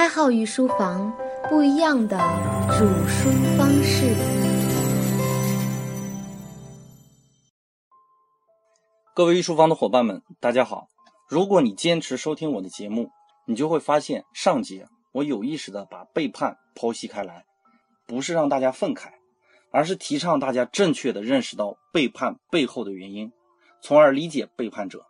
[0.00, 1.14] 爱好与书房
[1.50, 2.16] 不一样的
[2.70, 4.16] 煮书方式。
[9.14, 10.88] 各位御书房的伙伴们，大家好！
[11.28, 13.10] 如果你坚持收听我的节目，
[13.46, 17.44] 你就会发现上节我有意识的把背叛剖析开来，
[18.06, 19.10] 不是让大家愤慨，
[19.70, 23.30] 而是提倡大家正确的认识到背叛背后的原因，
[23.82, 25.04] 从而理解背叛者。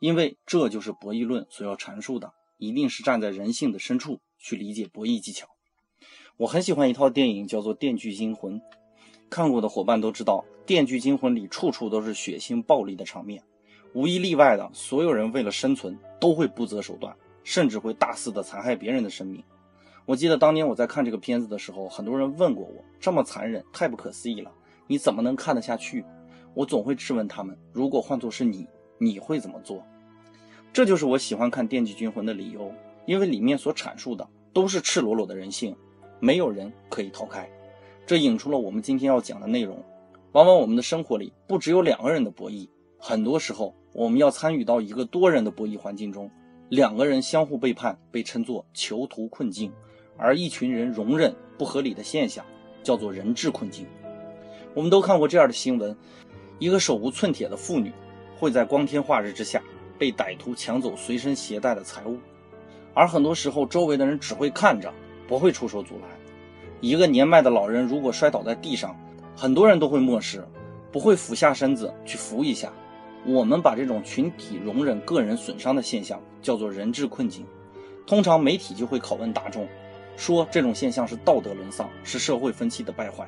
[0.00, 5.48] 因为这就是博弈论所要阐述的，一定是站在人性的深处去理解博弈技巧。
[6.36, 8.60] 我很喜欢一套电影，叫做《电锯惊魂》，
[9.30, 13.42] 看过的伙伴都知道，《电锯惊魂》里处处都是血腥暴力的场面，
[13.94, 19.42] 无一例外的，所有人为了生存都会不择手段，甚至会大肆的残害别人的生命。
[20.04, 24.52] 我记得当年我在看这个片子的时候，很多人问过我，这么残忍，太不可思议了，
[24.86, 26.04] 你怎么能看得下去？
[26.52, 28.66] 我总会质问他们，如果换作是你，
[28.98, 29.82] 你会怎么做？
[30.70, 32.70] 这就是我喜欢看《电锯惊魂》的理由，
[33.06, 35.76] 因为里面所阐述的都是赤裸裸的人性，
[36.20, 37.48] 没有人可以逃开。
[38.06, 39.82] 这引出了我们今天要讲的内容。
[40.32, 46.30] 往往我们的生活里不只有两个人的博弈，很多时候我们要参与到一个多人的博弈环境中，
[46.68, 49.72] 两个人相互背叛被称作囚徒困境，
[50.16, 52.44] 而一群人容忍不合理的现象
[52.82, 53.86] 叫做人质困境。
[54.74, 55.96] 我们都看过这样的新闻：
[56.58, 57.92] 一个手无寸铁的妇女
[58.36, 59.62] 会在光天化日之下。
[59.96, 62.18] 被歹徒抢走随身携带的财物，
[62.94, 64.92] 而很多时候周围的人只会看着，
[65.28, 66.08] 不会出手阻拦。
[66.80, 68.96] 一个年迈的老人如果摔倒在地上，
[69.36, 70.46] 很多人都会漠视，
[70.92, 72.72] 不会俯下身子去扶一下。
[73.26, 77.44] 我们把这种群体容忍个人损伤的现象叫做人质困境。
[78.06, 79.66] 通常媒体就会拷问大众，
[80.14, 83.26] 说这种现象是道德沦丧，是社会风气的败坏。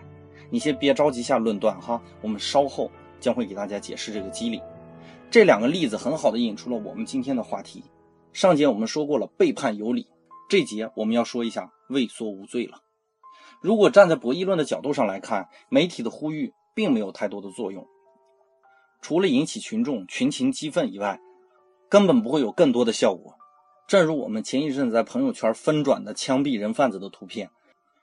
[0.51, 4.61] 你先别着急下论断哈，我们稍后将会给大家解释这个机理。
[5.31, 7.83] 这两个例子很好的引出了我们今天的话题。
[8.37, 10.09] 上节我们说过了背叛有理，
[10.51, 12.83] 这节我们要说一下畏缩无罪了。
[13.63, 17.87] 如果站在博弈论的角度上来看，媒体的呼吁并没有太多的作用，
[19.01, 21.19] 除了引起群众群情激愤以外，
[21.89, 23.37] 根本不会有更多的效果。
[23.89, 27.49] 正如我们前一阵子在朋友圈疯转的枪毙人贩子的图片，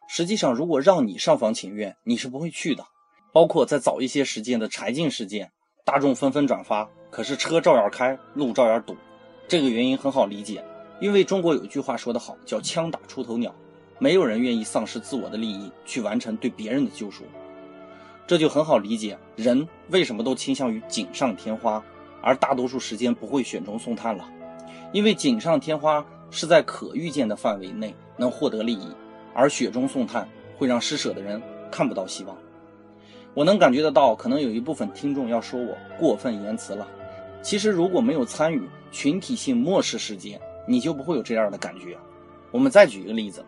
[0.08, 2.84] 实际上如果让你上访请愿，你是不会去的。
[3.32, 5.52] 包括在早一些时间的柴静事件。
[5.86, 8.96] 大众纷纷转发，可是车照样开，路照样堵。
[9.48, 10.64] 这个原因很好理解，
[11.00, 13.54] 因为中国有一句话说得好，叫“枪打出头鸟”，
[14.00, 17.24] 没有人愿意丧失自我的利益去完成对别人的救赎。
[18.26, 21.84] 这就很好理解，人为什么都倾向于锦上添花，
[22.22, 24.28] 而大多数时间不会雪中送炭了。
[24.92, 28.88] 因为锦上添花是在可预见的范围内能获得利益，
[29.34, 30.28] 而雪中送炭
[30.58, 32.36] 会让施舍的人看不到希望。
[33.34, 36.88] 我能感觉得到，可能有一部分听众要说我过分言辞了。
[37.44, 41.98] 其实，如果没有参与群体性漠视事件，你就不会有这样的感觉。
[42.50, 43.46] 我们再举一个例子，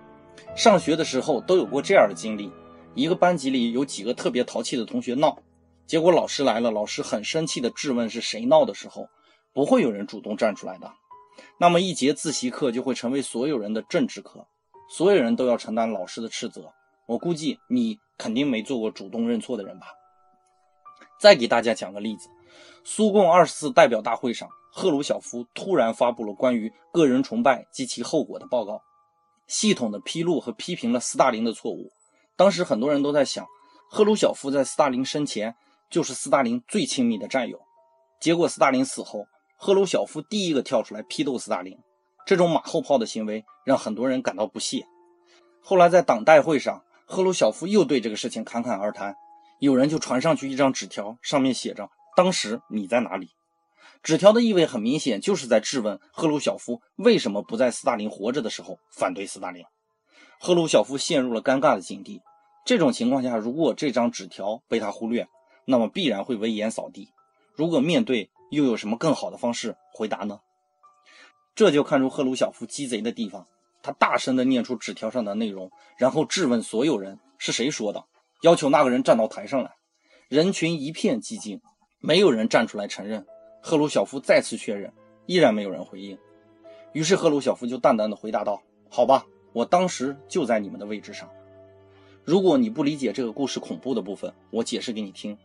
[0.56, 2.52] 上学的时候都有过这样的经历：
[2.94, 5.40] 一个班级里有几个特别淘气的同学闹，
[5.88, 9.08] 结果老师来了，老师很生气的质问是谁闹的时候，
[9.54, 10.92] 不会有人主动站出来的。
[11.58, 14.46] 那么一节自习课就会成为所有人的政治课，
[14.90, 16.72] 所有人都要承担老师的斥责。
[17.08, 17.98] 我估计你。
[18.18, 19.88] 肯定没做过主动认错的人吧？
[21.20, 22.30] 再给大家讲个例子：
[22.84, 28.82] 苏共二十次代表大会上，赫鲁晓夫突然发布了关于个人崇拜及其后果的报告，
[29.48, 31.92] 系统的披露和批评了斯大林的错误。
[32.36, 33.46] 当时很多人都在想，
[33.90, 35.56] 赫鲁晓夫在斯大林生前
[35.90, 37.60] 就是斯大林最亲密的战友，
[38.20, 39.26] 结果斯大林死后，
[39.58, 41.78] 赫鲁晓夫第一个跳出来批斗斯大林，
[42.26, 44.86] 这种马后炮的行为让很多人感到不屑。
[45.62, 46.82] 后来在党代会上。
[47.08, 49.16] 赫鲁晓夫又对这个事情侃侃而谈，
[49.60, 53.30] 有人就传上去一张纸条，上面写着：“当时你在哪里？”
[54.04, 59.64] 纸条的意味很明显，就是在质问赫鲁晓夫为什么不在斯大林活着的时候反对斯大林。
[60.40, 62.22] 赫鲁晓夫陷入了尴尬的境地。
[62.66, 65.28] 这种情况下，如果这张纸条被他忽略，
[65.66, 67.10] 那么必然会危言扫地。
[67.56, 70.40] 如果面对，又有什么更好的方式回答呢？
[71.56, 73.48] 这就看出赫鲁晓夫鸡贼的地方。
[73.82, 78.04] 他大声地念出纸条上的内容，然后质问所有人是谁说的，
[78.42, 79.76] 要求那个人站到台上来。
[80.28, 81.62] 人群一片寂静，
[82.06, 83.26] 没有人站出来承认。
[83.62, 84.94] 赫鲁晓夫再次确认，
[85.26, 86.16] 依然没有人回应。
[86.94, 91.28] 于是赫鲁晓夫就淡淡的回答道：“好吧，我当时就在你们的位置上。
[92.24, 95.36] 如果你不理解这个故事恐怖的部分，我解释给你听。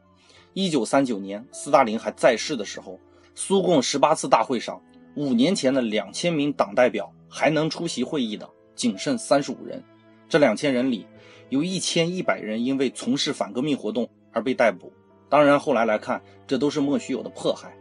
[0.52, 3.00] 一九三九年，斯大林还在世的时候，
[3.34, 4.82] 苏共十八次大会上，
[5.16, 9.80] 五年前的两千名党代表。”还能出席会议的仅剩三十五人，
[10.28, 11.06] 这两千人里，
[11.48, 14.92] 有一千一百人因为从事反革命活动而被逮捕。
[15.30, 17.72] 当然，后来来看，这都是莫须有的迫害。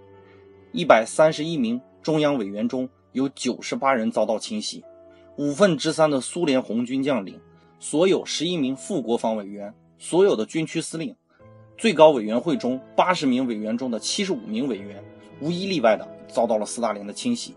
[0.72, 4.86] 一百三十一名中央委员中有九十八人遭到清洗，
[5.36, 7.42] 五分之三的苏联红军将领，
[7.80, 11.16] 所有十一名副国防委员，所有的军区司令，
[11.76, 15.04] 最高委员会中八十名委员中的七十五名委员，
[15.42, 17.56] 无一例外的遭到了斯大林的清洗。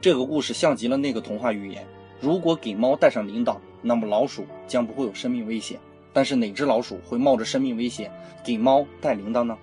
[0.00, 1.84] 这个故事像极了那个童话寓言：
[2.20, 5.80] 如果给猫带上铃铛，那么老鼠将不会有生命危险。
[6.14, 8.10] 但是哪只老鼠会冒着生命危险
[8.42, 9.58] 给猫带铃铛呢？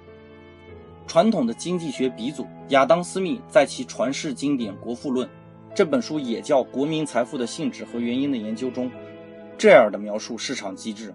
[1.08, 5.28] 传统的经济学鼻祖亚当·斯密在其传世经典《国富论》
[5.74, 8.92] 这本书也叫《国民财富的性质和原因的研究》中，
[9.58, 11.14] 这样的描述市场机制：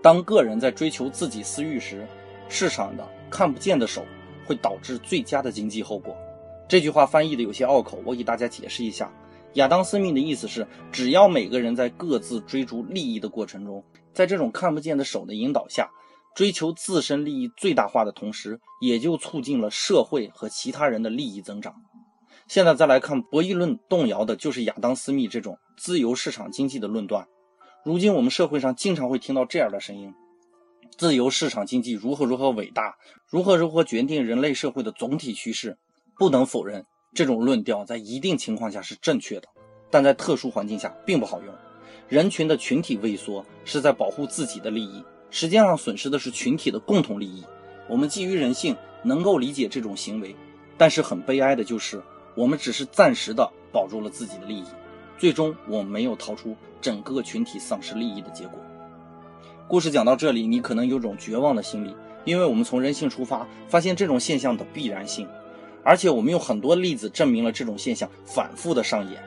[0.00, 2.06] 当个人在追求自己私欲时，
[2.48, 4.04] 市场的看不见的手
[4.46, 6.16] 会导致最佳的经济后果。
[6.68, 9.12] 这句话翻译的有些拗口，我给大家解释一下。
[9.54, 13.84] 亚当·斯密的意思是，只要每个人在各自追逐利益的过程中，
[14.14, 15.90] 在这种看不见的手的引导下，
[16.34, 21.74] 追求自身利益最大化的同时，也就促进了社会和其他人的利益增长。
[22.48, 27.26] 现在再来看博弈论，动摇的就是亚当·斯密这种自由市场经济的论断。
[27.84, 30.14] 如今我们社会上经常会听到这样的声音：
[30.96, 32.96] 自由市场经济如何如何伟大，
[33.28, 35.78] 如何如何决定人类社会的总体趋势。
[36.18, 36.84] 不能否认，
[37.14, 39.48] 这种论调在一定情况下是正确的，
[39.90, 41.54] 但在特殊环境下并不好用。
[42.08, 47.44] 人群的群体萎缩是在保护自己的利益，实际上损失的是群体的共同利益。
[47.88, 50.34] 我们基于人性能够理解这种行为，
[50.78, 52.02] 但是很悲哀的就是，
[52.34, 54.64] 我们只是暂时的保住了自己的利益，
[55.18, 58.58] 最终我们没有逃出整个群体丧失利益的结果。
[59.68, 61.94] 故事讲到这里，你可能有种绝望的心理，
[62.24, 65.28] 因为我们从人性出发，发现这种现象的必然性，
[65.84, 69.22] 而且我们用很多例子证明了这种现象反复的上演。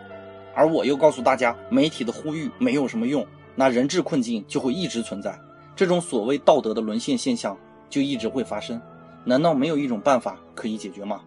[0.53, 3.25] 而我又告诉大家，媒体的呼吁没有什么用，
[3.55, 5.37] 那人质困境就会一直存在，
[5.75, 7.57] 这种所谓道德的沦陷现象
[7.89, 8.81] 就一直会发生。
[9.25, 11.21] 难道没有一种办法可以解决吗？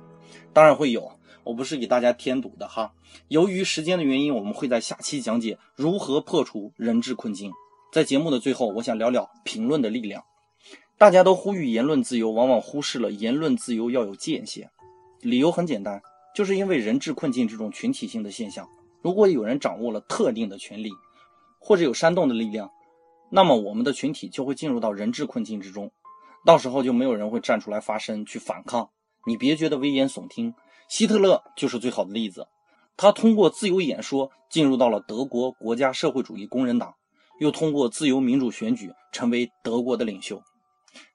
[0.54, 1.12] 当然会有，
[1.44, 2.92] 我不是给大家添堵的哈。
[3.28, 7.52] 由于时间的原因，我们会在下期讲解如何破除人质困境。
[7.92, 10.24] 在节目的最后，我想聊聊评论的力量。
[10.96, 14.70] 大家都呼吁言论自由，往往忽视了言论自由要有界限。
[15.20, 16.00] 理由很简单，
[16.34, 18.68] 就是因为人质困境这种群体性的现象。
[19.02, 20.90] 如果有人掌握了特定的权利，
[21.60, 22.70] 或者有煽动的力量，
[23.30, 25.90] 那么我们的群体就会进入到人质困境之中，
[26.46, 28.90] 到时候就没有人会站出来发声去反抗。
[29.26, 30.54] 你别觉得危言耸听，
[30.88, 32.46] 希特勒就是最好的例子。
[32.96, 36.94] 他通过自由演说进入到了德国国家社会主义工人党，
[37.40, 40.42] 又通过自由民主选举成为德国的领袖。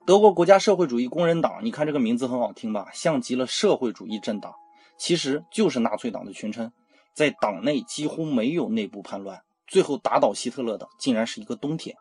[0.06, 4.54] 德国国家社会主义工人党，你看这个名字很好听吧，像极了社会主义政党，
[4.98, 6.72] 其实就是纳粹党的群称。
[7.14, 11.96] 在党内几乎没有内部叛乱，最后打倒希特勒的竟然是一个冬天。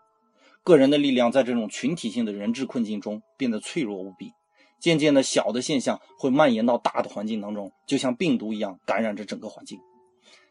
[0.64, 4.32] 个人的力量在这种群体性的人质困境中变得脆弱无比，
[4.81, 9.79] 渐渐的小的现象会蔓延到大的环境当中，就像病毒一样感染着整个环境。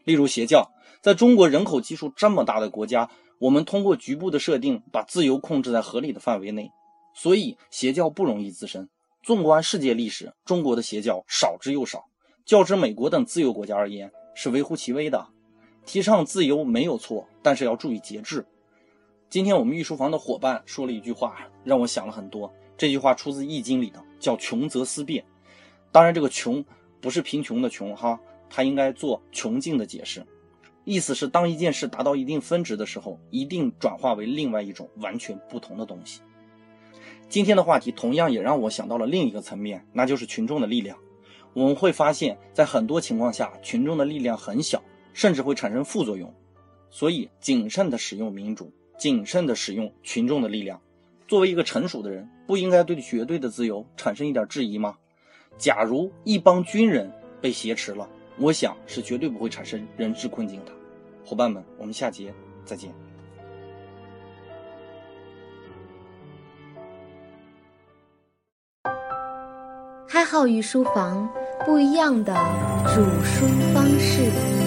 [0.04, 6.70] 例如邪教，在中国人口基数这么大的国家，我们通过局部的设定把自由控制在合理的范围内，
[7.14, 8.88] 所以邪教不容易滋生。
[9.24, 12.06] 纵观世界历史，中国的邪教少之又少，
[12.46, 14.12] 较之美国等自由国家而言。
[14.34, 15.28] 是微乎其微的，
[15.86, 18.46] 提倡自由没有错，但是要注意节制。
[19.30, 22.52] 今天我们御书房的伙伴说了一句话，让我想了很多。
[22.78, 25.24] 这句话出自《易经》里的，叫“穷则思变”。
[25.92, 26.64] 当然，这个“穷”
[27.02, 28.18] 不是贫穷的“穷”哈，
[28.50, 30.26] 它应该做穷尽的解释。
[30.86, 36.22] 意思是，当一件事达到一定分值的时候，一定转化为另外一种完全不同的东西。
[37.32, 40.98] 今天的话题同样也让我想到了另一个层面，那就是群众的力量。
[41.54, 44.84] 我们会发现，在很多情况下，群众的力量很小，
[45.14, 46.34] 甚至会产生副作用。
[46.90, 50.82] 所以，谨慎地使用民主，谨慎地使用群众的力量。
[51.26, 54.98] 作为一个成熟的人，不应该对绝对的自由产生一点质疑吗？
[55.58, 57.10] 假如一帮军人
[57.40, 60.72] 被挟持了，我想是绝对不会产生人质困境的。
[61.24, 62.34] 伙伴们，我们下节
[62.66, 62.94] 再见。
[70.22, 71.28] 爱好与书房。
[71.66, 72.32] 不一样的
[72.94, 74.61] 煮书方式。